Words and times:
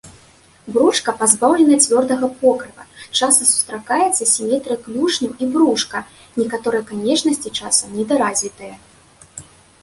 Брушка 0.75 1.11
пазбаўлена 1.19 1.75
цвёрдага 1.85 2.29
покрыва, 2.39 2.83
часта 3.17 3.43
сустракаецца 3.49 4.21
асіметрыя 4.29 4.79
клюшняў 4.87 5.37
і 5.45 5.51
брушка, 5.57 6.03
некаторыя 6.43 6.83
канечнасці 6.91 7.49
часам 7.59 7.87
недаразвітыя. 8.01 8.75